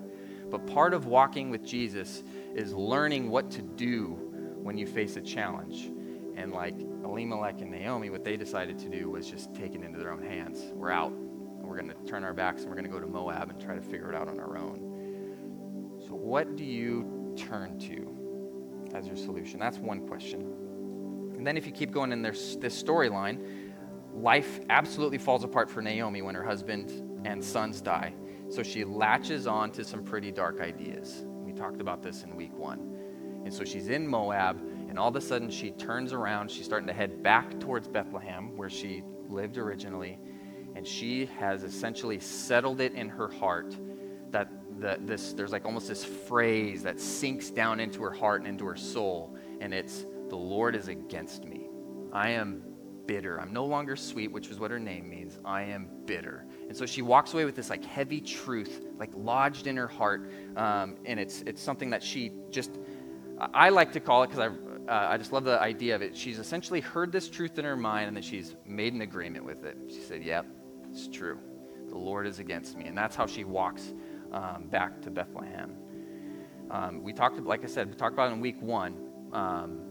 [0.49, 4.17] But part of walking with Jesus is learning what to do
[4.61, 5.91] when you face a challenge.
[6.39, 9.99] And like Elimelech and Naomi, what they decided to do was just take it into
[9.99, 10.71] their own hands.
[10.73, 11.11] We're out.
[11.11, 13.75] We're going to turn our backs and we're going to go to Moab and try
[13.75, 15.99] to figure it out on our own.
[16.07, 19.59] So, what do you turn to as your solution?
[19.59, 20.39] That's one question.
[21.35, 23.45] And then if you keep going in this, this storyline,
[24.13, 28.13] life absolutely falls apart for Naomi when her husband and sons die.
[28.47, 31.25] So she latches on to some pretty dark ideas.
[31.27, 32.95] We talked about this in week one.
[33.43, 36.49] And so she's in Moab, and all of a sudden she turns around.
[36.49, 40.19] She's starting to head back towards Bethlehem, where she lived originally.
[40.75, 43.77] And she has essentially settled it in her heart
[44.31, 44.49] that
[44.79, 48.65] the, this, there's like almost this phrase that sinks down into her heart and into
[48.65, 49.37] her soul.
[49.61, 51.67] And it's, the Lord is against me.
[52.11, 52.63] I am
[53.05, 53.39] bitter.
[53.39, 55.37] I'm no longer sweet, which is what her name means.
[55.45, 56.45] I am bitter.
[56.67, 60.31] And so she walks away with this like heavy truth, like lodged in her heart.
[60.55, 62.71] Um, and it's, it's something that she just,
[63.53, 64.51] I like to call it because
[64.87, 66.15] uh, I just love the idea of it.
[66.15, 69.63] She's essentially heard this truth in her mind and then she's made an agreement with
[69.63, 69.77] it.
[69.87, 70.45] She said, Yep,
[70.91, 71.39] it's true.
[71.89, 72.85] The Lord is against me.
[72.85, 73.93] And that's how she walks
[74.31, 75.75] um, back to Bethlehem.
[76.71, 78.95] Um, we talked, like I said, we talked about it in week one.
[79.33, 79.81] Um,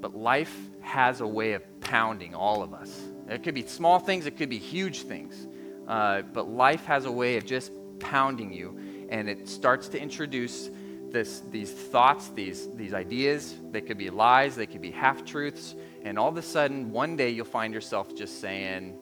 [0.00, 3.02] but life has a way of pounding all of us.
[3.28, 5.48] It could be small things, it could be huge things.
[5.88, 10.68] Uh, but life has a way of just pounding you, and it starts to introduce
[11.16, 13.54] this, these thoughts, these, these ideas.
[13.70, 17.16] They could be lies, they could be half truths, and all of a sudden, one
[17.16, 18.98] day you'll find yourself just saying,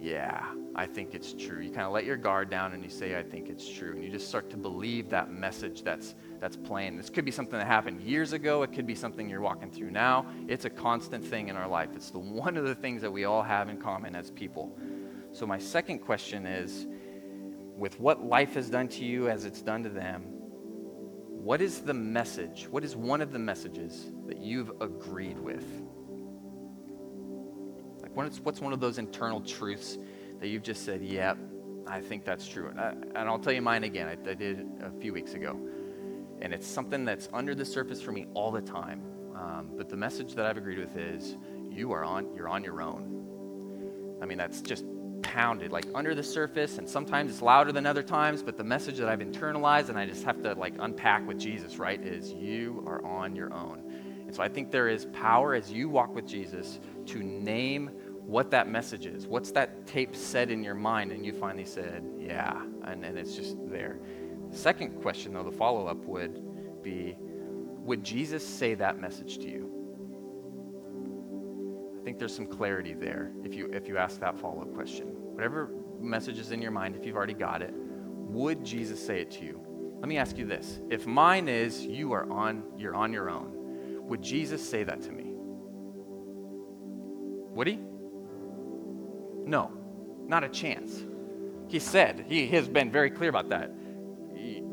[0.00, 1.60] Yeah, I think it's true.
[1.60, 3.92] You kind of let your guard down and you say, I think it's true.
[3.92, 6.96] And you just start to believe that message that's that's playing.
[6.96, 8.64] This could be something that happened years ago.
[8.64, 10.26] It could be something you're walking through now.
[10.48, 11.90] It's a constant thing in our life.
[11.94, 14.76] It's the one of the things that we all have in common as people.
[15.30, 16.88] So my second question is
[17.76, 20.24] with what life has done to you as it's done to them,
[21.44, 22.68] what is the message?
[22.70, 25.66] What is one of the messages that you've agreed with?
[28.00, 29.98] Like what's, what's one of those internal truths
[30.40, 32.68] that you've just said, yep, yeah, I think that's true.
[32.68, 34.08] And, I, and I'll tell you mine again.
[34.08, 35.60] I, I did a few weeks ago
[36.40, 39.02] and it's something that's under the surface for me all the time.
[39.36, 41.36] Um, but the message that I've agreed with is
[41.70, 44.18] you are on, you're on your own.
[44.22, 44.86] I mean, that's just
[45.34, 48.98] pounded like under the surface and sometimes it's louder than other times but the message
[48.98, 52.84] that i've internalized and i just have to like unpack with jesus right is you
[52.86, 53.82] are on your own.
[54.26, 57.90] And so i think there is power as you walk with jesus to name
[58.26, 59.26] what that message is.
[59.26, 63.34] What's that tape said in your mind and you finally said yeah and, and it's
[63.34, 63.98] just there.
[64.50, 69.70] The second question though the follow-up would be would jesus say that message to you?
[72.00, 75.23] I think there's some clarity there if you if you ask that follow-up question.
[75.34, 75.70] Whatever
[76.00, 79.44] message is in your mind, if you've already got it, would Jesus say it to
[79.44, 79.60] you?
[79.98, 80.80] Let me ask you this.
[80.90, 83.52] If mine is you are on you're on your own,
[84.06, 85.32] would Jesus say that to me?
[87.54, 87.78] Would he?
[89.46, 89.70] No.
[90.26, 91.04] Not a chance.
[91.68, 93.70] He said, he has been very clear about that.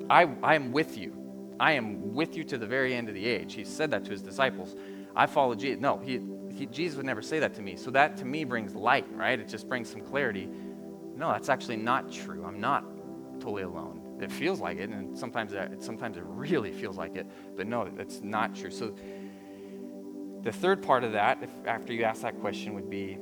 [0.09, 1.15] I, I am with you.
[1.59, 3.53] I am with you to the very end of the age.
[3.53, 4.75] He said that to his disciples.
[5.15, 5.79] I follow Jesus.
[5.79, 6.19] No, he,
[6.61, 7.75] he, Jesus would never say that to me.
[7.75, 9.39] So that to me brings light, right?
[9.39, 10.47] It just brings some clarity.
[11.15, 12.45] No, that's actually not true.
[12.45, 12.83] I'm not
[13.39, 14.19] totally alone.
[14.21, 17.25] It feels like it, and sometimes it, sometimes it really feels like it.
[17.57, 18.69] But no, that's not true.
[18.69, 18.93] So
[20.43, 23.17] the third part of that, if, after you ask that question, would be,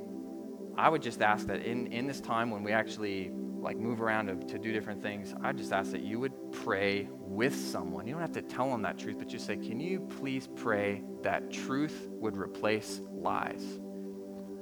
[0.76, 4.26] I would just ask that in, in this time when we actually like move around
[4.26, 8.06] to, to do different things, I just ask that you would pray with someone.
[8.06, 11.02] You don't have to tell them that truth, but just say, Can you please pray
[11.22, 13.80] that truth would replace lies?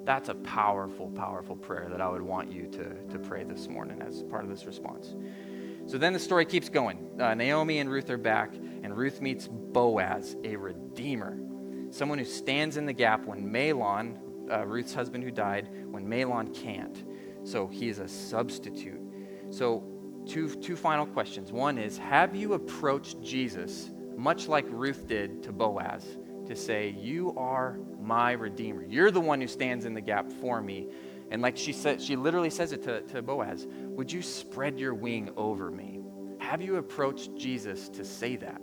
[0.04, 4.00] That's a powerful, powerful prayer that I would want you to, to pray this morning
[4.00, 5.14] as part of this response.
[5.87, 7.11] So then the story keeps going.
[7.20, 11.38] Uh, Naomi and Ruth are back, and Ruth meets Boaz, a redeemer,
[11.90, 14.18] someone who stands in the gap when Mahlon,
[14.50, 17.04] uh, Ruth's husband who died, when Mahlon can't.
[17.48, 19.00] So he's a substitute.
[19.50, 19.82] So,
[20.26, 21.50] two, two final questions.
[21.50, 26.04] One is Have you approached Jesus much like Ruth did to Boaz
[26.46, 28.84] to say, You are my Redeemer?
[28.84, 30.88] You're the one who stands in the gap for me.
[31.30, 34.92] And like she said, she literally says it to, to Boaz Would you spread your
[34.92, 36.00] wing over me?
[36.40, 38.61] Have you approached Jesus to say that?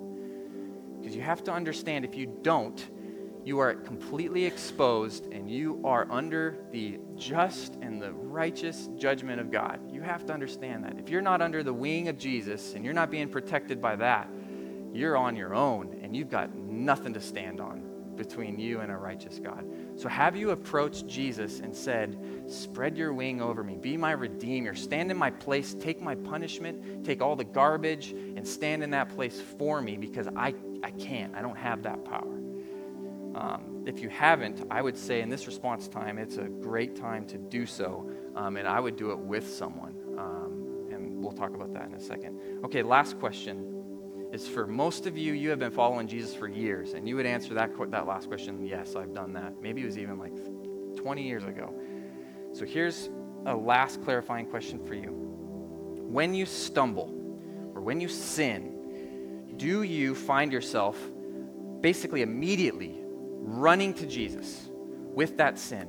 [0.99, 2.87] Because you have to understand if you don't,
[3.45, 9.51] you are completely exposed and you are under the just and the righteous judgment of
[9.51, 9.79] God.
[9.93, 10.97] You have to understand that.
[10.97, 14.27] If you're not under the wing of Jesus and you're not being protected by that,
[14.91, 17.83] you're on your own and you've got nothing to stand on
[18.15, 19.63] between you and a righteous God.
[19.95, 24.73] So, have you approached Jesus and said, Spread your wing over me, be my redeemer,
[24.73, 29.09] stand in my place, take my punishment, take all the garbage, and stand in that
[29.09, 31.35] place for me because I, I can't.
[31.35, 32.44] I don't have that power.
[33.35, 37.27] Um, if you haven't, I would say in this response time, it's a great time
[37.27, 38.09] to do so.
[38.33, 39.93] Um, and I would do it with someone.
[40.17, 42.39] Um, and we'll talk about that in a second.
[42.63, 46.93] Okay, last question is for most of you, you have been following Jesus for years.
[46.93, 49.61] And you would answer that, that last question yes, I've done that.
[49.61, 50.33] Maybe it was even like
[50.95, 51.73] 20 years ago.
[52.53, 53.09] So here's
[53.45, 55.09] a last clarifying question for you.
[55.11, 57.11] When you stumble
[57.75, 60.97] or when you sin, do you find yourself
[61.81, 63.01] basically immediately
[63.45, 64.67] running to Jesus
[65.13, 65.87] with that sin?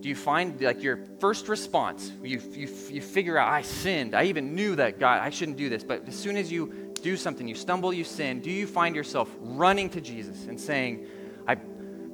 [0.00, 4.14] Do you find like your first response, you, you, you figure out, I sinned.
[4.14, 5.84] I even knew that God, I shouldn't do this.
[5.84, 9.28] But as soon as you do something, you stumble, you sin, do you find yourself
[9.40, 11.06] running to Jesus and saying,
[11.46, 11.56] I,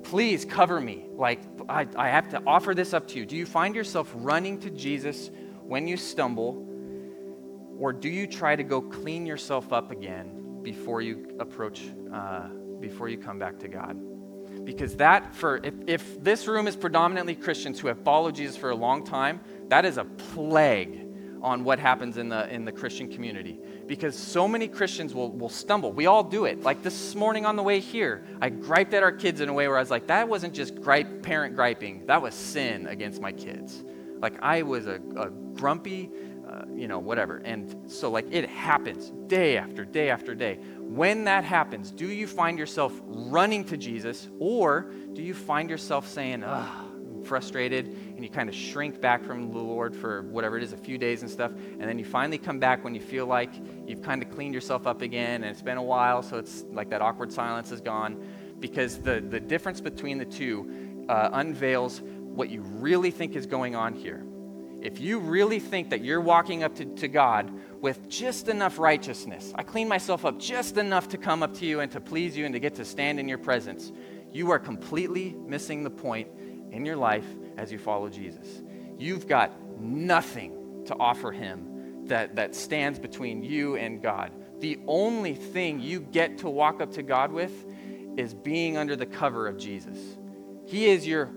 [0.02, 1.06] please cover me?
[1.12, 3.26] Like, I, I have to offer this up to you.
[3.26, 5.30] Do you find yourself running to Jesus
[5.62, 6.64] when you stumble?
[7.78, 12.48] Or do you try to go clean yourself up again before you approach, uh,
[12.80, 13.96] before you come back to God?
[14.66, 18.70] Because that for if, if this room is predominantly christians who have followed jesus for
[18.70, 21.06] a long time that is a plague
[21.42, 23.58] on what happens in the in the christian community.
[23.86, 25.92] Because so many christians will, will stumble.
[25.92, 26.62] We all do it.
[26.62, 29.68] Like this morning on the way here i griped at our kids in a way
[29.68, 32.04] where i was like that wasn't just gripe parent griping.
[32.06, 33.84] That was sin against my kids.
[34.18, 36.10] Like i was a, a grumpy
[36.48, 37.38] uh, you know whatever.
[37.38, 42.26] And so like it happens day after day after day when that happens, do you
[42.26, 46.86] find yourself running to Jesus or do you find yourself saying, ugh,
[47.24, 50.76] frustrated and you kind of shrink back from the Lord for whatever it is, a
[50.76, 53.50] few days and stuff, and then you finally come back when you feel like
[53.86, 56.88] you've kind of cleaned yourself up again and it's been a while, so it's like
[56.90, 58.24] that awkward silence is gone.
[58.58, 63.74] Because the, the difference between the two uh, unveils what you really think is going
[63.74, 64.25] on here.
[64.86, 67.50] If you really think that you're walking up to, to God
[67.82, 71.80] with just enough righteousness, I clean myself up just enough to come up to you
[71.80, 73.90] and to please you and to get to stand in your presence,
[74.30, 76.28] you are completely missing the point
[76.70, 77.26] in your life
[77.56, 78.62] as you follow Jesus.
[78.96, 84.30] You've got nothing to offer Him that, that stands between you and God.
[84.60, 87.66] The only thing you get to walk up to God with
[88.16, 89.98] is being under the cover of Jesus.
[90.64, 91.32] He is your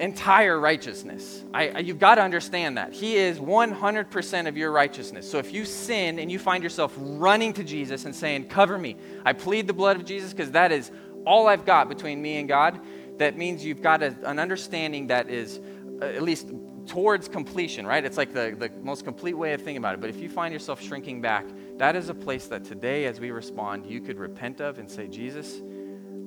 [0.00, 1.44] entire righteousness.
[1.54, 2.92] I, I, you've got to understand that.
[2.92, 5.30] He is 100% of your righteousness.
[5.30, 8.96] So if you sin and you find yourself running to Jesus and saying, Cover me,
[9.24, 10.90] I plead the blood of Jesus because that is
[11.24, 12.80] all I've got between me and God,
[13.18, 15.60] that means you've got a, an understanding that is
[16.00, 16.48] uh, at least
[16.86, 18.04] towards completion, right?
[18.04, 20.00] It's like the, the most complete way of thinking about it.
[20.00, 21.46] But if you find yourself shrinking back,
[21.78, 25.08] that is a place that today, as we respond, you could repent of and say,
[25.08, 25.60] Jesus,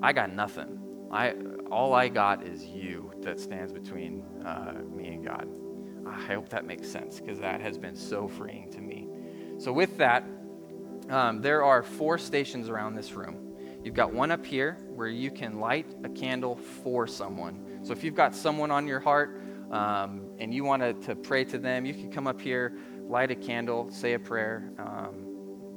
[0.01, 0.80] I got nothing.
[1.11, 1.34] I,
[1.72, 5.47] all I got is you that stands between uh, me and God.
[6.07, 9.07] I hope that makes sense because that has been so freeing to me.
[9.57, 10.24] So, with that,
[11.09, 13.55] um, there are four stations around this room.
[13.84, 17.80] You've got one up here where you can light a candle for someone.
[17.84, 19.39] So, if you've got someone on your heart
[19.72, 22.76] um, and you want to pray to them, you can come up here,
[23.07, 25.26] light a candle, say a prayer, um,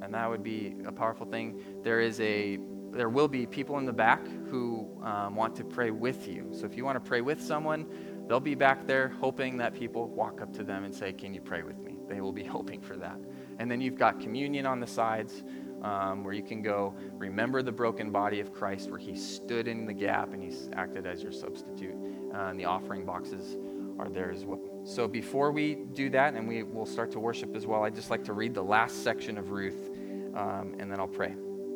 [0.01, 1.61] and that would be a powerful thing.
[1.83, 2.59] There is a
[2.93, 6.49] there will be people in the back who um, want to pray with you.
[6.53, 7.87] So if you want to pray with someone,
[8.29, 11.41] they'll be back there hoping that people walk up to them and say, Can you
[11.41, 11.97] pray with me?
[12.09, 13.19] They will be hoping for that.
[13.59, 15.43] And then you've got communion on the sides
[15.83, 19.87] um, where you can go remember the broken body of Christ where he stood in
[19.87, 21.97] the gap and he acted as your substitute.
[22.35, 23.57] Uh, and the offering boxes
[23.99, 24.61] are there as well.
[24.85, 28.11] So before we do that, and we will start to worship as well, I'd just
[28.11, 29.91] like to read the last section of Ruth
[30.35, 31.35] um, and then I'll pray.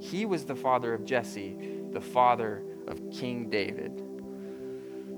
[0.00, 1.56] he was the father of Jesse,
[1.92, 4.02] the father of King David.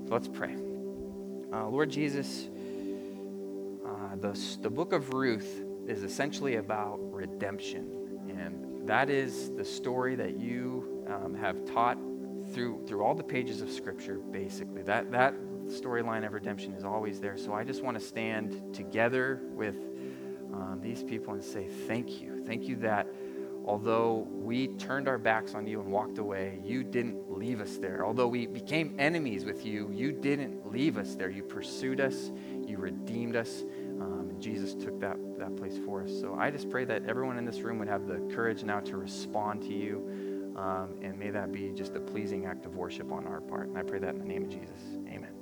[0.07, 0.55] So let's pray.
[1.53, 2.49] Uh, Lord Jesus,
[3.85, 8.19] uh, the, the book of Ruth is essentially about redemption.
[8.29, 11.97] And that is the story that you um, have taught
[12.53, 14.81] through, through all the pages of Scripture, basically.
[14.81, 15.33] That, that
[15.67, 17.37] storyline of redemption is always there.
[17.37, 19.77] So I just want to stand together with
[20.53, 22.43] um, these people and say, Thank you.
[22.45, 23.07] Thank you that
[23.65, 28.05] although we turned our backs on you and walked away, you didn't leave us there.
[28.05, 31.29] Although we became enemies with you, you didn't leave us there.
[31.29, 32.31] You pursued us,
[32.65, 33.63] you redeemed us,
[34.01, 36.11] um, and Jesus took that, that place for us.
[36.11, 38.97] So I just pray that everyone in this room would have the courage now to
[38.97, 43.25] respond to you, um, and may that be just a pleasing act of worship on
[43.27, 43.67] our part.
[43.67, 44.81] And I pray that in the name of Jesus.
[45.07, 45.32] Amen.